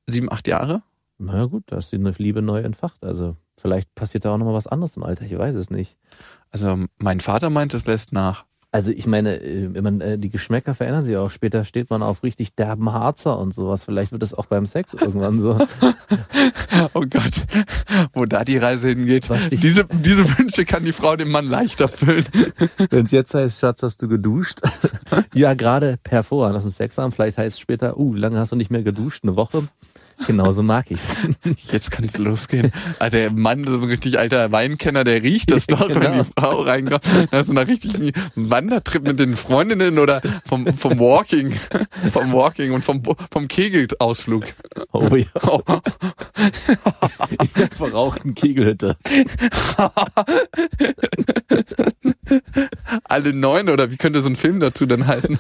sieben, 0.09 0.33
acht 0.33 0.49
Jahre. 0.49 0.83
Na 1.19 1.45
gut, 1.47 1.65
da 1.67 1.77
ist 1.77 1.93
die 1.93 1.97
Liebe 1.97 2.43
neu 2.43 2.61
entfacht. 2.61 3.05
Also 3.05 3.37
vielleicht 3.57 3.95
passiert 3.95 4.25
da 4.25 4.33
auch 4.33 4.39
nochmal 4.39 4.55
was 4.55 4.67
anderes 4.67 4.97
im 4.97 5.05
Alter, 5.05 5.25
ich 5.25 5.37
weiß 5.37 5.55
es 5.55 5.71
nicht. 5.71 5.97
Also 6.51 6.85
mein 6.99 7.21
Vater 7.21 7.51
meint, 7.51 7.75
das 7.75 7.87
lässt 7.87 8.13
nach. 8.13 8.45
Also 8.71 8.91
ich 8.93 9.07
meine, 9.07 9.41
äh, 9.41 9.73
wenn 9.73 9.83
man, 9.83 10.01
äh, 10.03 10.19
die 10.19 10.29
Geschmäcker 10.29 10.75
verändern 10.75 11.03
sich 11.03 11.17
auch. 11.17 11.31
Später 11.31 11.65
steht 11.65 11.89
man 11.89 12.03
auf 12.03 12.23
richtig 12.23 12.55
derben 12.55 12.93
Harzer 12.93 13.39
und 13.39 13.55
sowas. 13.55 13.85
Vielleicht 13.85 14.13
wird 14.13 14.23
es 14.23 14.35
auch 14.35 14.45
beim 14.47 14.67
Sex 14.67 14.95
irgendwann 14.95 15.41
so. 15.41 15.59
Oh 16.95 17.01
Gott, 17.01 17.33
wo 18.15 18.25
da 18.25 18.45
die 18.45 18.57
Reise 18.59 18.89
hingeht. 18.91 19.29
Was 19.31 19.49
ich- 19.51 19.59
Diese, 19.61 19.85
diese 19.87 20.39
Wünsche 20.39 20.65
kann 20.65 20.85
die 20.85 20.93
Frau 20.93 21.17
dem 21.17 21.31
Mann 21.31 21.47
leicht 21.49 21.81
erfüllen. 21.81 22.25
Wenn 22.91 23.05
es 23.07 23.11
jetzt 23.11 23.35
heißt, 23.35 23.59
Schatz, 23.59 23.83
hast 23.83 24.01
du 24.03 24.07
geduscht? 24.09 24.61
ja, 25.35 25.55
gerade 25.55 25.99
hervor, 26.09 26.53
lass 26.53 26.65
uns 26.65 26.77
Sex 26.77 26.97
haben. 26.99 27.11
Vielleicht 27.11 27.37
heißt 27.39 27.57
es 27.57 27.61
später, 27.61 27.99
uh, 27.99 28.15
lange 28.15 28.39
hast 28.39 28.53
du 28.53 28.57
nicht 28.57 28.71
mehr 28.71 28.83
geduscht, 28.85 29.25
eine 29.25 29.35
Woche. 29.35 29.67
Genauso 30.27 30.63
mag 30.63 30.91
ich's. 30.91 31.15
Jetzt 31.73 31.91
kann 31.91 32.05
es 32.07 32.19
losgehen. 32.19 32.73
Ah, 32.99 33.09
Der 33.11 33.31
Mann, 33.31 33.65
so 33.65 33.75
ein 33.79 33.85
richtig 33.85 34.19
alter 34.19 34.51
Weinkenner, 34.53 35.05
der 35.05 35.23
riecht 35.23 35.51
das 35.51 35.67
doch, 35.69 35.89
wenn 35.89 36.01
Genau. 36.01 36.23
die 36.25 36.31
Frau 36.41 36.63
reinkommt. 36.63 37.05
Da 37.31 37.41
ist 37.41 37.51
einer 37.51 37.67
richtigen 37.67 38.13
Wandertrip 38.35 39.03
mit 39.03 39.19
den 39.19 39.37
Freundinnen 39.37 39.99
oder 39.99 40.21
vom, 40.47 40.67
vom 40.75 40.99
Walking, 40.99 41.53
vom 42.13 42.33
Walking 42.33 42.73
und 42.73 42.83
vom, 42.85 43.03
vom 43.31 43.49
Kegelausflug. 43.49 44.45
Oh 44.93 45.09
ja. 45.15 45.27
In 47.39 47.49
der 47.57 47.69
verrauchten 47.71 48.35
Kegelhütte. 48.35 48.97
Alle 53.05 53.33
neun 53.33 53.69
oder 53.69 53.91
wie 53.91 53.97
könnte 53.97 54.21
so 54.23 54.29
ein 54.29 54.37
Film 54.37 54.61
dazu 54.61 54.87
dann 54.87 55.07
heißen? 55.07 55.39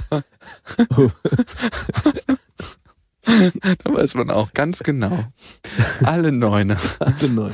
da 3.85 3.93
weiß 3.95 4.15
man 4.15 4.31
auch 4.31 4.53
ganz 4.53 4.83
genau. 4.83 5.19
Alle 6.05 6.33
neune. 6.33 6.77
Alle 6.99 7.29
neun. 7.29 7.53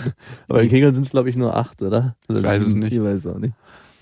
Aber 0.48 0.62
in 0.62 0.68
Kegeln 0.68 0.94
sind 0.94 1.04
es, 1.04 1.10
glaube 1.10 1.30
ich, 1.30 1.36
nur 1.36 1.56
acht, 1.56 1.82
oder? 1.82 2.16
oder 2.28 2.40
Ich 2.40 2.44
weiß 2.44 2.66
es 2.66 2.74
nicht. 2.74 2.92
Ich 2.92 3.02
weiß 3.02 3.26
auch 3.26 3.38
nicht. 3.38 3.54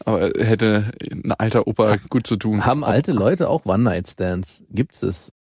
Aber 0.04 0.30
hätte 0.38 0.92
ein 1.10 1.32
alter 1.38 1.66
Opa 1.68 1.96
gut 2.08 2.26
zu 2.26 2.36
tun. 2.36 2.66
Haben 2.66 2.82
alte 2.84 3.12
Leute 3.12 3.48
auch 3.48 3.64
One-Night-Stands? 3.64 4.62
Gibt's 4.70 5.02
es? 5.02 5.32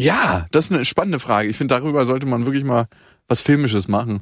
Ja, 0.00 0.46
das 0.52 0.66
ist 0.66 0.72
eine 0.72 0.84
spannende 0.84 1.18
Frage. 1.18 1.48
Ich 1.48 1.56
finde, 1.56 1.74
darüber 1.74 2.06
sollte 2.06 2.26
man 2.26 2.46
wirklich 2.46 2.64
mal 2.64 2.86
was 3.26 3.40
Filmisches 3.40 3.88
machen. 3.88 4.20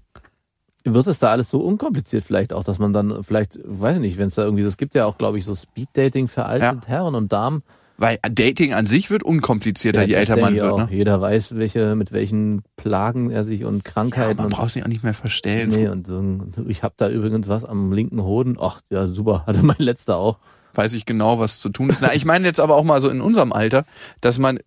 Wird 0.84 1.06
es 1.06 1.18
da 1.18 1.30
alles 1.30 1.50
so 1.50 1.60
unkompliziert 1.60 2.24
vielleicht 2.24 2.52
auch, 2.52 2.64
dass 2.64 2.78
man 2.78 2.92
dann 2.92 3.22
vielleicht, 3.22 3.58
weiß 3.64 3.96
ich 3.96 4.00
nicht, 4.00 4.18
wenn 4.18 4.28
es 4.28 4.36
da 4.36 4.44
irgendwie, 4.44 4.62
es 4.62 4.76
gibt 4.76 4.94
ja 4.94 5.04
auch, 5.04 5.18
glaube 5.18 5.38
ich, 5.38 5.44
so 5.44 5.54
Speed-Dating 5.54 6.28
für 6.28 6.46
alte 6.46 6.64
Ja. 6.64 6.80
Herren 6.86 7.14
und 7.14 7.32
Damen. 7.32 7.62
Weil 7.98 8.18
Dating 8.30 8.74
an 8.74 8.86
sich 8.86 9.10
wird 9.10 9.22
unkomplizierter, 9.22 10.02
je 10.02 10.12
das 10.12 10.28
älter 10.28 10.40
man 10.40 10.54
wird. 10.54 10.76
Ne? 10.76 10.88
Jeder 10.90 11.20
weiß, 11.20 11.56
welche, 11.56 11.94
mit 11.94 12.12
welchen 12.12 12.62
Plagen 12.76 13.30
er 13.30 13.44
sich 13.44 13.64
und 13.64 13.86
Ja, 13.86 13.92
Krankheiten 13.92 14.36
man 14.36 14.46
und 14.46 14.52
braucht 14.52 14.70
sich 14.70 14.84
auch 14.84 14.88
nicht 14.88 15.02
mehr 15.02 15.14
verstellen. 15.14 15.70
Nee, 15.70 15.88
und 15.88 16.06
so, 16.06 16.66
ich 16.68 16.82
habe 16.82 16.94
da 16.96 17.08
übrigens 17.08 17.48
was 17.48 17.64
am 17.64 17.92
linken 17.92 18.22
Hoden. 18.22 18.56
Ach, 18.60 18.82
ja, 18.90 19.06
super. 19.06 19.44
Hatte 19.46 19.64
mein 19.64 19.78
letzter 19.78 20.16
auch. 20.16 20.38
Weiß 20.74 20.92
ich 20.92 21.06
genau, 21.06 21.38
was 21.38 21.58
zu 21.58 21.70
tun 21.70 21.88
ist. 21.88 22.02
Na, 22.02 22.14
ich 22.14 22.26
meine 22.26 22.46
jetzt 22.46 22.60
aber 22.60 22.76
auch 22.76 22.84
mal 22.84 23.00
so 23.00 23.08
in 23.08 23.22
unserem 23.22 23.52
Alter, 23.52 23.86
dass 24.20 24.38
man 24.38 24.58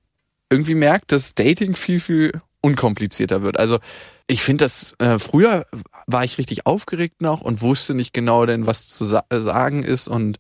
irgendwie 0.50 0.76
merkt, 0.76 1.12
dass 1.12 1.36
Dating 1.36 1.76
viel, 1.76 2.00
viel 2.00 2.42
unkomplizierter 2.62 3.44
wird. 3.44 3.60
Also 3.60 3.78
ich 4.26 4.42
finde 4.42 4.66
das, 4.66 4.96
äh, 5.00 5.20
früher 5.20 5.66
war 6.08 6.24
ich 6.24 6.38
richtig 6.38 6.66
aufgeregt 6.66 7.22
noch 7.22 7.42
und 7.42 7.62
wusste 7.62 7.94
nicht 7.94 8.14
genau 8.14 8.46
denn, 8.46 8.66
was 8.68 8.90
zu 8.90 9.04
sa 9.04 9.24
sagen 9.30 9.84
ist 9.84 10.08
und 10.08 10.40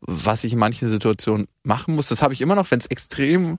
was 0.00 0.44
ich 0.44 0.52
in 0.52 0.58
manchen 0.58 0.88
Situationen 0.88 1.48
machen 1.62 1.94
muss. 1.96 2.08
Das 2.08 2.22
habe 2.22 2.34
ich 2.34 2.40
immer 2.40 2.54
noch, 2.54 2.70
wenn 2.70 2.78
es 2.78 2.86
extrem 2.86 3.58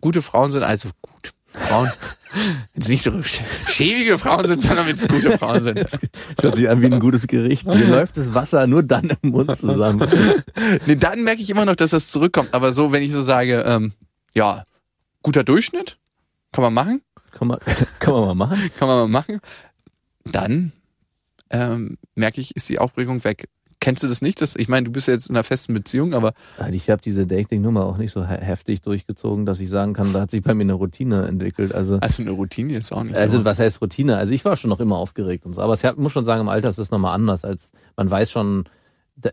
gute 0.00 0.22
Frauen 0.22 0.52
sind, 0.52 0.62
also 0.62 0.88
gut. 1.02 1.32
Frauen, 1.50 1.90
wenn 2.74 2.82
es 2.82 2.88
nicht 2.88 3.02
so 3.02 3.10
sch- 3.12 3.40
schäbige 3.68 4.18
Frauen 4.18 4.46
sind, 4.46 4.60
sondern 4.60 4.86
wenn 4.86 4.94
es 4.94 5.08
gute 5.08 5.38
Frauen 5.38 5.62
sind. 5.62 5.78
Hört 6.40 6.56
sich 6.56 6.68
an 6.68 6.82
wie 6.82 6.86
ein 6.86 7.00
gutes 7.00 7.26
Gericht. 7.26 7.66
Mir 7.66 7.86
läuft 7.88 8.18
das 8.18 8.34
Wasser 8.34 8.66
nur 8.66 8.82
dann 8.82 9.10
im 9.22 9.30
Mund 9.30 9.56
zusammen. 9.56 10.06
Nee, 10.86 10.96
dann 10.96 11.24
merke 11.24 11.40
ich 11.40 11.48
immer 11.48 11.64
noch, 11.64 11.74
dass 11.76 11.90
das 11.90 12.08
zurückkommt. 12.08 12.52
Aber 12.52 12.72
so, 12.74 12.92
wenn 12.92 13.02
ich 13.02 13.12
so 13.12 13.22
sage, 13.22 13.62
ähm, 13.66 13.92
ja, 14.34 14.62
guter 15.22 15.42
Durchschnitt, 15.42 15.96
kann 16.52 16.62
man 16.64 16.74
machen, 16.74 17.02
Kann 17.32 17.48
man, 17.48 17.58
kann 17.98 18.12
man 18.12 18.24
mal 18.26 18.34
machen. 18.34 18.70
kann 18.78 18.88
man 18.88 18.98
mal 18.98 19.08
machen, 19.08 19.40
dann 20.24 20.72
ähm, 21.50 21.96
merke 22.14 22.40
ich, 22.42 22.54
ist 22.56 22.68
die 22.68 22.78
Aufregung 22.78 23.24
weg. 23.24 23.48
Kennst 23.80 24.02
du 24.02 24.08
das 24.08 24.20
nicht? 24.22 24.40
Das, 24.40 24.56
ich 24.56 24.68
meine, 24.68 24.84
du 24.86 24.92
bist 24.92 25.06
ja 25.08 25.14
jetzt 25.14 25.28
in 25.30 25.36
einer 25.36 25.44
festen 25.44 25.72
Beziehung, 25.72 26.12
aber 26.14 26.32
Also 26.58 26.72
Ich 26.74 26.90
habe 26.90 27.00
diese 27.00 27.26
Dating-Nummer 27.26 27.84
auch 27.86 27.96
nicht 27.96 28.10
so 28.12 28.26
he- 28.26 28.34
heftig 28.40 28.82
durchgezogen, 28.82 29.46
dass 29.46 29.60
ich 29.60 29.68
sagen 29.68 29.92
kann, 29.94 30.12
da 30.12 30.20
hat 30.22 30.30
sich 30.30 30.42
bei 30.42 30.52
mir 30.54 30.64
eine 30.64 30.72
Routine 30.74 31.26
entwickelt. 31.26 31.72
Also, 31.74 31.98
also 32.00 32.22
eine 32.22 32.32
Routine 32.32 32.76
ist 32.76 32.92
auch 32.92 33.02
nicht 33.04 33.14
also 33.16 33.38
so. 33.38 33.44
was 33.44 33.58
heißt 33.58 33.80
Routine? 33.80 34.16
Also 34.16 34.32
ich 34.32 34.44
war 34.44 34.56
schon 34.56 34.70
noch 34.70 34.80
immer 34.80 34.96
aufgeregt 34.96 35.46
und 35.46 35.54
so. 35.54 35.60
Aber 35.62 35.74
ich 35.74 35.96
muss 35.96 36.12
schon 36.12 36.24
sagen, 36.24 36.40
im 36.40 36.48
Alter 36.48 36.68
ist 36.68 36.78
das 36.78 36.90
nochmal 36.90 37.14
anders, 37.14 37.44
als 37.44 37.72
man 37.96 38.10
weiß 38.10 38.30
schon, 38.30 38.64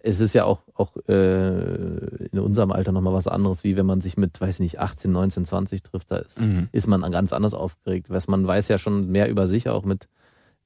es 0.01 0.19
ist 0.19 0.33
ja 0.33 0.45
auch, 0.45 0.61
auch 0.73 0.95
äh, 1.07 2.25
in 2.31 2.39
unserem 2.39 2.71
Alter 2.71 2.91
nochmal 2.91 3.13
was 3.13 3.27
anderes, 3.27 3.63
wie 3.63 3.75
wenn 3.77 3.85
man 3.85 4.01
sich 4.01 4.17
mit, 4.17 4.39
weiß 4.41 4.59
nicht, 4.59 4.79
18, 4.79 5.11
19, 5.11 5.45
20 5.45 5.83
trifft. 5.83 6.09
Da 6.11 6.17
ist, 6.17 6.39
Mhm. 6.41 6.69
ist 6.71 6.87
man 6.87 7.01
ganz 7.11 7.33
anders 7.33 7.53
aufgeregt. 7.53 8.09
Was 8.09 8.27
man 8.27 8.45
weiß 8.47 8.67
ja 8.67 8.77
schon 8.77 9.11
mehr 9.11 9.29
über 9.29 9.47
sich, 9.47 9.69
auch 9.69 9.85
mit 9.85 10.07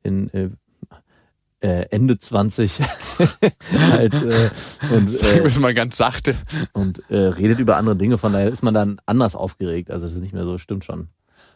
in 0.03 0.29
äh, 0.33 0.50
äh, 1.61 1.85
Ende 1.89 2.17
20 2.19 2.79
als 3.91 4.21
äh, 4.21 4.49
und, 4.91 5.11
Ich 5.13 5.23
äh, 5.23 5.41
muss 5.41 5.59
mal 5.59 5.73
ganz 5.73 5.97
sachte. 5.97 6.35
und 6.73 7.01
äh, 7.09 7.17
redet 7.17 7.59
über 7.59 7.77
andere 7.77 7.95
Dinge. 7.95 8.17
Von 8.17 8.33
daher 8.33 8.49
ist 8.49 8.63
man 8.63 8.73
dann 8.73 8.99
anders 9.05 9.35
aufgeregt. 9.35 9.91
Also 9.91 10.05
es 10.05 10.13
ist 10.13 10.21
nicht 10.21 10.33
mehr 10.33 10.43
so, 10.45 10.57
stimmt 10.57 10.85
schon. 10.85 11.09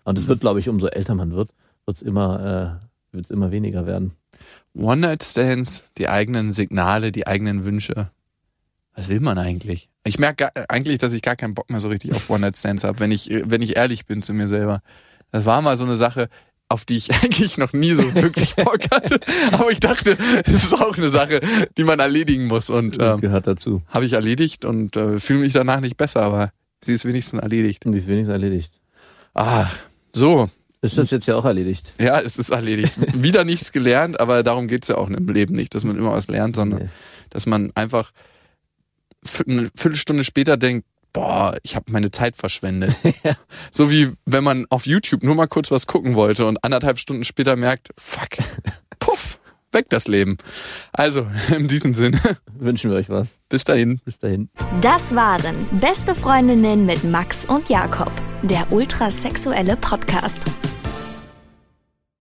Und 0.03 0.17
es 0.17 0.27
wird, 0.27 0.41
glaube 0.41 0.59
ich, 0.59 0.67
umso 0.69 0.87
älter 0.87 1.15
man 1.15 1.31
wird, 1.33 1.51
wird 1.85 1.97
es 1.97 2.01
immer, 2.03 2.79
äh, 3.11 3.15
wird's 3.15 3.31
immer 3.31 3.51
weniger 3.51 3.85
werden. 3.85 4.13
One-Night-Stands, 4.75 5.89
die 5.97 6.09
eigenen 6.09 6.51
Signale, 6.51 7.11
die 7.11 7.27
eigenen 7.27 7.63
Wünsche. 7.63 8.09
Was 8.95 9.07
will 9.09 9.21
man 9.21 9.37
eigentlich? 9.37 9.89
Ich 10.03 10.19
merke 10.19 10.49
gar- 10.53 10.65
eigentlich, 10.69 10.97
dass 10.97 11.13
ich 11.13 11.21
gar 11.21 11.35
keinen 11.35 11.53
Bock 11.55 11.69
mehr 11.69 11.79
so 11.79 11.87
richtig 11.87 12.11
auf 12.13 12.29
One-Night-Stands 12.29 12.83
habe, 12.83 12.99
wenn 12.99 13.11
ich, 13.11 13.29
wenn 13.45 13.61
ich 13.61 13.77
ehrlich 13.77 14.05
bin 14.05 14.21
zu 14.21 14.33
mir 14.33 14.47
selber. 14.47 14.81
Das 15.31 15.45
war 15.45 15.61
mal 15.61 15.77
so 15.77 15.83
eine 15.85 15.95
Sache, 15.95 16.27
auf 16.73 16.85
die 16.85 16.97
ich 16.97 17.11
eigentlich 17.23 17.57
noch 17.57 17.71
nie 17.73 17.93
so 17.93 18.13
wirklich 18.15 18.55
Bock 18.55 18.79
hatte. 18.91 19.19
Aber 19.51 19.71
ich 19.71 19.79
dachte, 19.79 20.17
es 20.45 20.65
ist 20.65 20.73
auch 20.73 20.97
eine 20.97 21.09
Sache, 21.09 21.39
die 21.77 21.83
man 21.83 21.99
erledigen 21.99 22.47
muss. 22.47 22.69
Und 22.69 22.97
ähm, 22.99 23.21
gehört 23.21 23.47
dazu. 23.47 23.81
habe 23.87 24.05
ich 24.05 24.13
erledigt 24.13 24.65
und 24.65 24.95
äh, 24.97 25.19
fühle 25.19 25.39
mich 25.39 25.53
danach 25.53 25.79
nicht 25.79 25.97
besser, 25.97 26.21
aber 26.23 26.51
sie 26.81 26.93
ist 26.93 27.05
wenigstens 27.05 27.39
erledigt. 27.41 27.83
Die 27.85 27.97
ist 27.97 28.07
wenigstens 28.07 28.33
erledigt. 28.33 28.73
Ah, 29.33 29.67
so. 30.13 30.49
Ist 30.81 30.97
das 30.97 31.11
jetzt 31.11 31.27
ja 31.27 31.35
auch 31.35 31.45
erledigt? 31.45 31.93
Ja, 31.97 32.19
es 32.19 32.37
ist 32.37 32.49
erledigt. 32.49 32.93
Wieder 33.23 33.45
nichts 33.45 33.71
gelernt, 33.71 34.19
aber 34.19 34.43
darum 34.43 34.67
geht's 34.67 34.89
ja 34.89 34.97
auch 34.97 35.09
im 35.09 35.29
Leben 35.29 35.55
nicht, 35.55 35.73
dass 35.75 35.85
man 35.85 35.95
immer 35.97 36.11
was 36.11 36.27
lernt, 36.27 36.55
sondern 36.57 36.79
Nee. 36.83 36.89
dass 37.29 37.45
man 37.45 37.71
einfach 37.75 38.11
eine 39.47 39.69
Viertelstunde 39.75 40.25
später 40.25 40.57
denkt, 40.57 40.85
boah, 41.13 41.55
ich 41.63 41.75
habe 41.75 41.91
meine 41.91 42.11
Zeit 42.11 42.35
verschwendet. 42.35 42.95
So 43.71 43.89
wie 43.89 44.11
wenn 44.25 44.43
man 44.43 44.65
auf 44.69 44.85
YouTube 44.85 45.23
nur 45.23 45.35
mal 45.35 45.47
kurz 45.47 45.71
was 45.71 45.87
gucken 45.87 46.15
wollte 46.15 46.45
und 46.45 46.63
anderthalb 46.63 46.99
Stunden 46.99 47.23
später 47.23 47.55
merkt, 47.55 47.89
fuck, 47.97 48.29
puff, 48.99 49.39
weg 49.71 49.87
das 49.89 50.07
Leben. 50.07 50.37
Also, 50.91 51.25
in 51.55 51.67
diesem 51.67 51.93
Sinne, 51.93 52.19
Wünschen 52.53 52.91
wir 52.91 52.97
euch 52.97 53.09
was. 53.09 53.39
bis 53.49 53.63
dahin. 53.63 53.99
Bis 54.05 54.19
dahin. 54.19 54.49
Das 54.81 55.15
waren 55.15 55.55
Beste 55.79 56.13
Freundinnen 56.13 56.85
mit 56.85 57.03
Max 57.03 57.45
und 57.45 57.69
Jakob, 57.69 58.11
der 58.43 58.71
ultrasexuelle 58.71 59.75
Podcast. 59.77 60.39